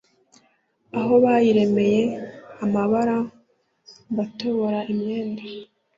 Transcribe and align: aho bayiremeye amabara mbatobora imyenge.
aho 0.99 1.13
bayiremeye 1.23 2.01
amabara 2.63 3.17
mbatobora 4.11 4.79
imyenge. 4.91 5.43